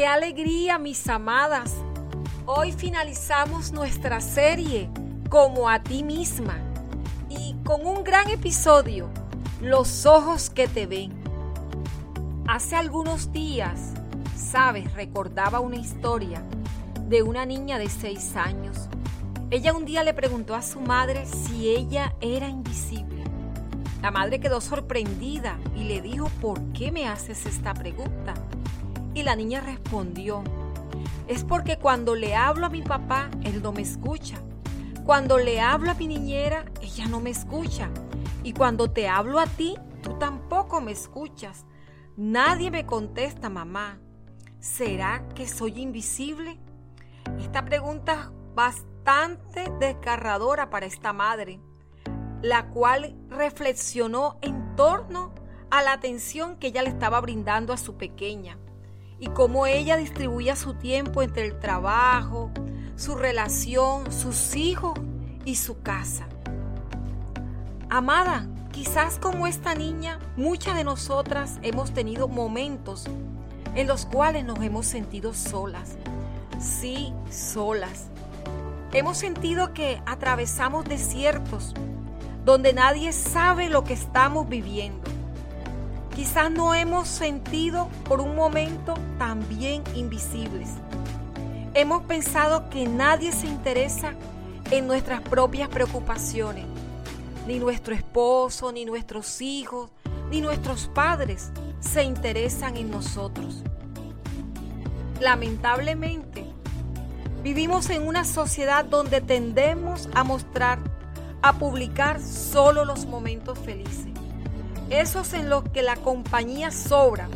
qué 0.00 0.06
alegría, 0.06 0.78
mis 0.78 1.06
amadas. 1.10 1.74
Hoy 2.46 2.72
finalizamos 2.72 3.70
nuestra 3.70 4.22
serie 4.22 4.88
como 5.28 5.68
a 5.68 5.82
ti 5.82 6.02
misma 6.02 6.56
y 7.28 7.54
con 7.66 7.86
un 7.86 8.02
gran 8.02 8.30
episodio, 8.30 9.10
Los 9.60 10.06
ojos 10.06 10.48
que 10.48 10.68
te 10.68 10.86
ven. 10.86 11.12
Hace 12.48 12.76
algunos 12.76 13.30
días, 13.30 13.92
sabes, 14.34 14.90
recordaba 14.94 15.60
una 15.60 15.76
historia 15.76 16.42
de 17.06 17.22
una 17.22 17.44
niña 17.44 17.78
de 17.78 17.90
seis 17.90 18.36
años. 18.36 18.88
Ella 19.50 19.74
un 19.74 19.84
día 19.84 20.02
le 20.02 20.14
preguntó 20.14 20.54
a 20.54 20.62
su 20.62 20.80
madre 20.80 21.26
si 21.26 21.68
ella 21.68 22.14
era 22.22 22.48
invisible. 22.48 23.22
La 24.00 24.10
madre 24.10 24.40
quedó 24.40 24.62
sorprendida 24.62 25.58
y 25.76 25.84
le 25.84 26.00
dijo, 26.00 26.30
¿por 26.40 26.58
qué 26.72 26.90
me 26.90 27.06
haces 27.06 27.44
esta 27.44 27.74
pregunta? 27.74 28.32
Y 29.14 29.22
la 29.24 29.34
niña 29.34 29.60
respondió, 29.60 30.44
es 31.30 31.44
porque 31.44 31.78
cuando 31.78 32.16
le 32.16 32.34
hablo 32.34 32.66
a 32.66 32.70
mi 32.70 32.82
papá, 32.82 33.30
él 33.44 33.62
no 33.62 33.72
me 33.72 33.82
escucha. 33.82 34.36
Cuando 35.04 35.38
le 35.38 35.60
hablo 35.60 35.90
a 35.90 35.94
mi 35.94 36.08
niñera, 36.08 36.64
ella 36.80 37.06
no 37.06 37.20
me 37.20 37.30
escucha. 37.30 37.88
Y 38.42 38.52
cuando 38.52 38.90
te 38.90 39.08
hablo 39.08 39.38
a 39.38 39.46
ti, 39.46 39.76
tú 40.02 40.18
tampoco 40.18 40.80
me 40.80 40.92
escuchas. 40.92 41.66
Nadie 42.16 42.70
me 42.70 42.84
contesta, 42.84 43.48
mamá. 43.48 44.00
¿Será 44.58 45.24
que 45.34 45.46
soy 45.46 45.80
invisible? 45.80 46.58
Esta 47.38 47.64
pregunta 47.64 48.12
es 48.12 48.54
bastante 48.54 49.70
desgarradora 49.78 50.68
para 50.68 50.86
esta 50.86 51.12
madre, 51.12 51.60
la 52.42 52.70
cual 52.70 53.16
reflexionó 53.28 54.36
en 54.42 54.74
torno 54.74 55.32
a 55.70 55.82
la 55.82 55.92
atención 55.92 56.56
que 56.56 56.68
ella 56.68 56.82
le 56.82 56.90
estaba 56.90 57.20
brindando 57.20 57.72
a 57.72 57.76
su 57.76 57.96
pequeña 57.96 58.58
y 59.20 59.26
cómo 59.28 59.66
ella 59.66 59.96
distribuía 59.96 60.56
su 60.56 60.74
tiempo 60.74 61.22
entre 61.22 61.46
el 61.46 61.58
trabajo, 61.58 62.50
su 62.96 63.14
relación, 63.14 64.10
sus 64.10 64.56
hijos 64.56 64.98
y 65.44 65.56
su 65.56 65.82
casa. 65.82 66.26
Amada, 67.90 68.48
quizás 68.72 69.18
como 69.18 69.46
esta 69.46 69.74
niña, 69.74 70.18
muchas 70.36 70.74
de 70.74 70.84
nosotras 70.84 71.58
hemos 71.62 71.92
tenido 71.92 72.28
momentos 72.28 73.04
en 73.74 73.86
los 73.86 74.06
cuales 74.06 74.44
nos 74.44 74.60
hemos 74.62 74.86
sentido 74.86 75.34
solas. 75.34 75.96
Sí, 76.58 77.12
solas. 77.30 78.08
Hemos 78.92 79.18
sentido 79.18 79.72
que 79.74 80.02
atravesamos 80.06 80.84
desiertos 80.84 81.74
donde 82.44 82.72
nadie 82.72 83.12
sabe 83.12 83.68
lo 83.68 83.84
que 83.84 83.92
estamos 83.92 84.48
viviendo 84.48 85.19
Quizás 86.20 86.50
no 86.50 86.74
hemos 86.74 87.08
sentido 87.08 87.88
por 88.04 88.20
un 88.20 88.36
momento 88.36 88.92
también 89.16 89.82
invisibles. 89.94 90.68
Hemos 91.72 92.02
pensado 92.02 92.68
que 92.68 92.86
nadie 92.86 93.32
se 93.32 93.46
interesa 93.46 94.12
en 94.70 94.86
nuestras 94.86 95.22
propias 95.22 95.70
preocupaciones. 95.70 96.66
Ni 97.46 97.58
nuestro 97.58 97.94
esposo, 97.94 98.70
ni 98.70 98.84
nuestros 98.84 99.40
hijos, 99.40 99.92
ni 100.30 100.42
nuestros 100.42 100.88
padres 100.88 101.52
se 101.80 102.02
interesan 102.02 102.76
en 102.76 102.90
nosotros. 102.90 103.62
Lamentablemente, 105.20 106.44
vivimos 107.42 107.88
en 107.88 108.06
una 108.06 108.26
sociedad 108.26 108.84
donde 108.84 109.22
tendemos 109.22 110.06
a 110.12 110.22
mostrar, 110.22 110.80
a 111.40 111.54
publicar 111.54 112.20
solo 112.20 112.84
los 112.84 113.06
momentos 113.06 113.58
felices 113.58 114.19
esos 114.90 115.32
en 115.32 115.48
los 115.48 115.64
que 115.70 115.82
la 115.82 115.96
compañía 115.96 116.70
sobra. 116.70 117.28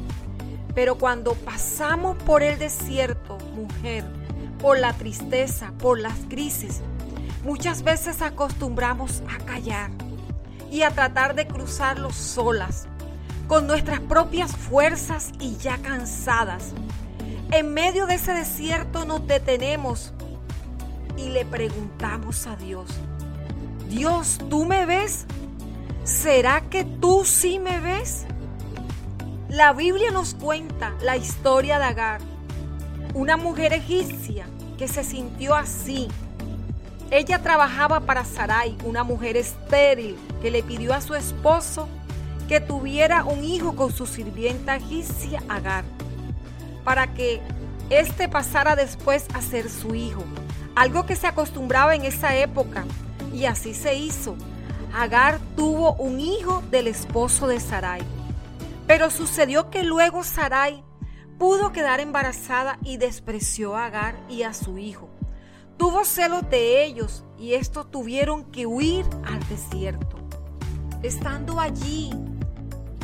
Pero 0.75 0.99
cuando 0.99 1.35
pasamos 1.35 2.17
por 2.25 2.43
el 2.43 2.59
desierto, 2.59 3.39
mujer, 3.55 4.05
por 4.59 4.79
la 4.79 4.93
tristeza, 4.93 5.73
por 5.79 6.01
las 6.01 6.19
crisis, 6.29 6.81
muchas 7.45 7.83
veces 7.83 8.23
acostumbramos 8.23 9.23
a 9.33 9.43
callar 9.45 9.91
y 10.71 10.83
a 10.83 10.91
tratar 10.91 11.35
de 11.37 11.47
cruzarlo 11.47 12.11
solas, 12.13 12.87
con 13.47 13.67
nuestras 13.67 14.01
propias 14.01 14.57
fuerzas 14.57 15.31
y 15.39 15.57
ya 15.57 15.79
cansadas. 15.79 16.73
En 17.53 17.73
medio 17.73 18.07
de 18.07 18.15
ese 18.15 18.33
desierto 18.33 19.05
nos 19.05 19.27
detenemos 19.29 20.13
y 21.17 21.29
le 21.29 21.45
preguntamos 21.45 22.49
a 22.49 22.57
Dios, 22.57 22.89
Dios, 23.89 24.41
¿tú 24.51 24.65
me 24.65 24.87
ves? 24.87 25.27
¿Será 26.05 26.61
que 26.61 26.85
tú 26.85 27.25
sí 27.25 27.59
me 27.59 27.81
ves? 27.81 28.27
La 29.49 29.73
Biblia 29.73 30.11
nos 30.11 30.35
cuenta 30.35 30.95
la 31.01 31.17
historia 31.17 31.79
de 31.79 31.85
Agar, 31.85 32.21
una 33.15 33.37
mujer 33.37 33.73
egipcia 33.73 34.47
que 34.79 34.87
se 34.87 35.03
sintió 35.03 35.55
así. 35.55 36.09
Ella 37.11 37.41
trabajaba 37.43 38.01
para 38.01 38.25
Sarai, 38.25 38.77
una 38.85 39.05
mujer 39.05 39.37
estéril 39.37 40.17
que 40.43 40.51
le 40.51 40.63
pidió 40.63 40.93
a 40.93 41.01
su 41.01 41.15
esposo 41.15 41.89
que 42.49 42.61
tuviera 42.61 43.25
un 43.25 43.43
hijo 43.43 43.75
con 43.75 43.91
su 43.91 44.07
sirvienta 44.07 44.77
egipcia 44.77 45.43
Agar, 45.49 45.85
para 46.85 47.15
que 47.15 47.41
éste 47.89 48.29
pasara 48.29 48.77
después 48.77 49.27
a 49.33 49.41
ser 49.41 49.71
su 49.71 49.95
hijo, 49.95 50.25
algo 50.75 51.07
que 51.07 51.17
se 51.17 51.27
acostumbraba 51.27 51.95
en 51.95 52.05
esa 52.05 52.37
época, 52.37 52.85
y 53.33 53.47
así 53.47 53.73
se 53.73 53.95
hizo. 53.95 54.37
Agar 54.95 55.41
tuvo 55.57 55.95
un 55.95 56.21
hijo 56.21 56.63
del 56.71 56.87
esposo 56.87 57.49
de 57.49 57.59
Sarai. 57.59 58.03
Pero 58.87 59.11
sucedió 59.11 59.69
que 59.69 59.83
luego 59.83 60.23
Sarai 60.23 60.85
pudo 61.37 61.73
quedar 61.73 61.99
embarazada 61.99 62.79
y 62.85 62.97
despreció 62.97 63.75
a 63.75 63.87
Agar 63.87 64.15
y 64.29 64.45
a 64.45 64.55
su 64.55 64.79
hijo. 64.79 65.09
Tuvo 65.77 66.05
celos 66.05 66.49
de 66.49 66.85
ellos 66.85 67.25
y 67.37 67.55
estos 67.55 67.91
tuvieron 67.91 68.45
que 68.53 68.67
huir 68.67 69.05
al 69.25 69.41
desierto. 69.49 70.17
Estando 71.03 71.59
allí, 71.59 72.13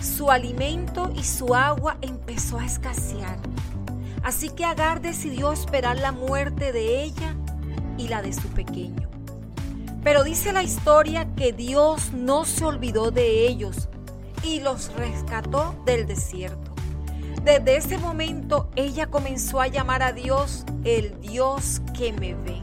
su 0.01 0.31
alimento 0.31 1.11
y 1.17 1.25
su 1.25 1.57
agua 1.57 1.99
empezó 2.03 2.61
a 2.61 2.67
escasear. 2.67 3.41
Así 4.23 4.51
que 4.51 4.65
Agar 4.65 5.01
decidió 5.01 5.51
esperar 5.51 5.99
la 5.99 6.13
muerte 6.13 6.73
de 6.73 7.03
ella 7.03 7.35
y 7.99 8.07
la 8.07 8.23
de 8.23 8.33
su 8.33 8.47
pequeño. 8.49 9.10
Pero 10.03 10.25
dice 10.25 10.53
la 10.53 10.63
historia 10.63 11.29
que 11.35 11.53
Dios 11.53 12.13
no 12.13 12.45
se 12.45 12.65
olvidó 12.65 13.11
de 13.11 13.47
ellos 13.47 13.89
y 14.43 14.61
los 14.61 14.93
rescató 14.95 15.75
del 15.85 16.07
desierto. 16.07 16.73
Desde 17.45 17.77
ese 17.77 17.99
momento 17.99 18.71
ella 18.77 19.07
comenzó 19.07 19.61
a 19.61 19.67
llamar 19.67 20.03
a 20.03 20.13
Dios 20.13 20.65
el 20.85 21.21
Dios 21.21 21.83
que 21.97 22.13
me 22.13 22.35
ve. 22.35 22.61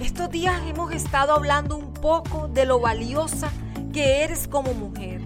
Estos 0.00 0.30
días 0.30 0.60
hemos 0.66 0.92
estado 0.92 1.32
hablando 1.32 1.76
un 1.76 1.92
poco 1.92 2.48
de 2.48 2.66
lo 2.66 2.80
valiosa 2.80 3.50
que 3.92 4.22
eres 4.22 4.46
como 4.46 4.74
mujer, 4.74 5.20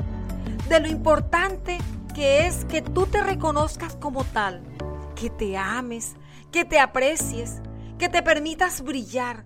de 0.69 0.81
lo 0.81 0.89
importante 0.89 1.79
que 2.15 2.47
es 2.47 2.65
que 2.67 2.83
tú 2.83 3.07
te 3.07 3.23
reconozcas 3.23 3.97
como 3.97 4.25
tal, 4.25 4.63
que 5.15 5.29
te 5.29 5.57
ames, 5.57 6.15
que 6.51 6.65
te 6.65 6.79
aprecies, 6.79 7.61
que 7.99 8.09
te 8.09 8.23
permitas 8.23 8.83
brillar, 8.83 9.45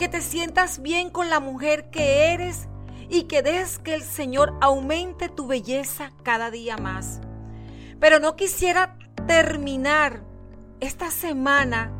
que 0.00 0.08
te 0.08 0.22
sientas 0.22 0.80
bien 0.80 1.10
con 1.10 1.28
la 1.28 1.40
mujer 1.40 1.90
que 1.90 2.32
eres 2.32 2.68
y 3.10 3.24
que 3.24 3.42
des 3.42 3.78
que 3.78 3.92
el 3.92 4.02
Señor 4.02 4.54
aumente 4.62 5.28
tu 5.28 5.46
belleza 5.46 6.10
cada 6.22 6.50
día 6.50 6.78
más. 6.78 7.20
Pero 7.98 8.18
no 8.18 8.34
quisiera 8.34 8.96
terminar 9.26 10.22
esta 10.80 11.10
semana 11.10 11.92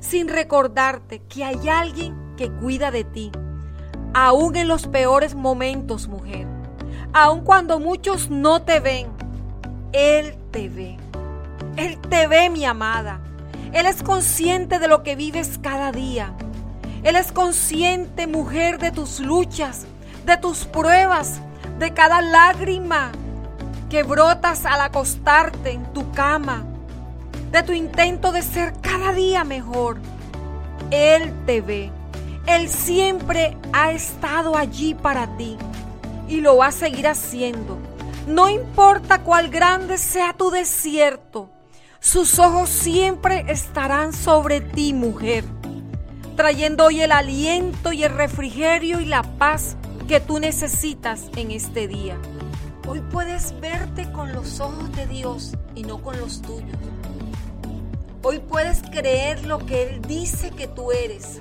sin 0.00 0.28
recordarte 0.28 1.20
que 1.20 1.44
hay 1.44 1.66
alguien 1.70 2.34
que 2.36 2.52
cuida 2.52 2.90
de 2.90 3.04
ti, 3.04 3.32
aún 4.12 4.54
en 4.56 4.68
los 4.68 4.86
peores 4.86 5.34
momentos, 5.34 6.08
mujer. 6.08 6.46
Aun 7.14 7.40
cuando 7.40 7.80
muchos 7.80 8.28
no 8.28 8.64
te 8.64 8.80
ven, 8.80 9.06
Él 9.94 10.36
te 10.50 10.68
ve. 10.68 10.98
Él 11.78 11.98
te 12.02 12.26
ve, 12.26 12.50
mi 12.50 12.66
amada. 12.66 13.22
Él 13.72 13.86
es 13.86 14.02
consciente 14.02 14.78
de 14.78 14.88
lo 14.88 15.02
que 15.02 15.16
vives 15.16 15.58
cada 15.62 15.90
día. 15.90 16.36
Él 17.06 17.14
es 17.14 17.30
consciente, 17.30 18.26
mujer, 18.26 18.80
de 18.80 18.90
tus 18.90 19.20
luchas, 19.20 19.86
de 20.24 20.36
tus 20.38 20.64
pruebas, 20.64 21.40
de 21.78 21.94
cada 21.94 22.20
lágrima 22.20 23.12
que 23.88 24.02
brotas 24.02 24.66
al 24.66 24.80
acostarte 24.80 25.70
en 25.70 25.84
tu 25.92 26.10
cama, 26.10 26.64
de 27.52 27.62
tu 27.62 27.72
intento 27.72 28.32
de 28.32 28.42
ser 28.42 28.72
cada 28.80 29.12
día 29.12 29.44
mejor. 29.44 29.98
Él 30.90 31.32
te 31.46 31.60
ve. 31.60 31.92
Él 32.44 32.68
siempre 32.68 33.56
ha 33.72 33.92
estado 33.92 34.56
allí 34.56 34.94
para 34.94 35.36
ti 35.36 35.56
y 36.26 36.40
lo 36.40 36.56
va 36.56 36.66
a 36.66 36.72
seguir 36.72 37.06
haciendo. 37.06 37.78
No 38.26 38.48
importa 38.48 39.22
cuál 39.22 39.48
grande 39.48 39.96
sea 39.98 40.32
tu 40.32 40.50
desierto, 40.50 41.50
sus 42.00 42.40
ojos 42.40 42.68
siempre 42.68 43.44
estarán 43.46 44.12
sobre 44.12 44.60
ti, 44.60 44.92
mujer 44.92 45.55
trayendo 46.36 46.84
hoy 46.84 47.00
el 47.00 47.12
aliento 47.12 47.92
y 47.92 48.04
el 48.04 48.12
refrigerio 48.12 49.00
y 49.00 49.06
la 49.06 49.22
paz 49.22 49.76
que 50.06 50.20
tú 50.20 50.38
necesitas 50.38 51.22
en 51.34 51.50
este 51.50 51.88
día. 51.88 52.18
Hoy 52.86 53.00
puedes 53.10 53.58
verte 53.58 54.12
con 54.12 54.32
los 54.32 54.60
ojos 54.60 54.94
de 54.94 55.06
Dios 55.06 55.54
y 55.74 55.82
no 55.82 56.02
con 56.02 56.20
los 56.20 56.42
tuyos. 56.42 56.76
Hoy 58.22 58.38
puedes 58.38 58.82
creer 58.82 59.44
lo 59.46 59.64
que 59.64 59.88
Él 59.88 60.02
dice 60.02 60.50
que 60.50 60.68
tú 60.68 60.92
eres. 60.92 61.40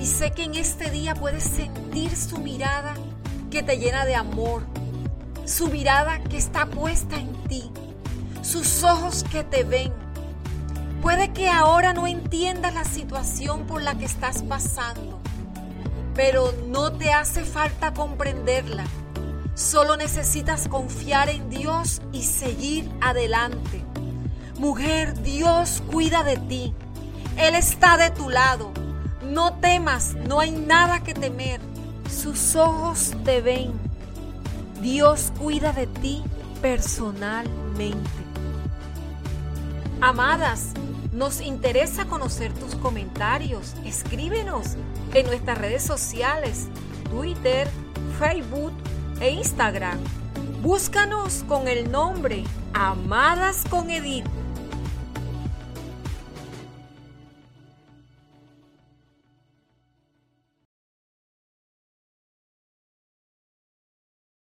Y 0.00 0.06
sé 0.06 0.30
que 0.32 0.44
en 0.44 0.54
este 0.54 0.90
día 0.90 1.14
puedes 1.14 1.44
sentir 1.44 2.14
su 2.14 2.38
mirada 2.38 2.94
que 3.50 3.62
te 3.62 3.78
llena 3.78 4.04
de 4.04 4.14
amor, 4.14 4.62
su 5.44 5.68
mirada 5.68 6.22
que 6.24 6.36
está 6.36 6.66
puesta 6.66 7.16
en 7.16 7.32
ti, 7.48 7.70
sus 8.42 8.84
ojos 8.84 9.24
que 9.24 9.42
te 9.44 9.64
ven. 9.64 9.92
Puede 11.02 11.32
que 11.32 11.48
ahora 11.48 11.92
no 11.94 12.06
entiendas 12.06 12.74
la 12.74 12.84
situación 12.84 13.66
por 13.66 13.82
la 13.82 13.96
que 13.96 14.04
estás 14.04 14.42
pasando, 14.42 15.20
pero 16.14 16.52
no 16.66 16.92
te 16.92 17.12
hace 17.12 17.44
falta 17.44 17.94
comprenderla. 17.94 18.84
Solo 19.54 19.96
necesitas 19.96 20.68
confiar 20.68 21.28
en 21.28 21.50
Dios 21.50 22.02
y 22.12 22.22
seguir 22.22 22.90
adelante. 23.00 23.84
Mujer, 24.58 25.20
Dios 25.22 25.82
cuida 25.90 26.24
de 26.24 26.36
ti. 26.36 26.74
Él 27.36 27.54
está 27.54 27.96
de 27.96 28.10
tu 28.10 28.28
lado. 28.28 28.72
No 29.22 29.54
temas, 29.54 30.14
no 30.14 30.40
hay 30.40 30.50
nada 30.50 31.04
que 31.04 31.14
temer. 31.14 31.60
Sus 32.10 32.56
ojos 32.56 33.14
te 33.24 33.40
ven. 33.40 33.72
Dios 34.80 35.32
cuida 35.38 35.72
de 35.72 35.86
ti 35.86 36.22
personalmente. 36.60 38.10
Amadas, 40.00 40.72
nos 41.12 41.40
interesa 41.40 42.04
conocer 42.06 42.52
tus 42.52 42.74
comentarios. 42.74 43.74
Escríbenos 43.84 44.76
en 45.14 45.26
nuestras 45.26 45.58
redes 45.58 45.82
sociales, 45.82 46.68
Twitter, 47.10 47.68
Facebook 48.18 48.72
e 49.20 49.30
Instagram. 49.30 49.98
Búscanos 50.62 51.44
con 51.46 51.68
el 51.68 51.90
nombre 51.90 52.44
Amadas 52.74 53.64
con 53.70 53.90
Edith 53.90 54.26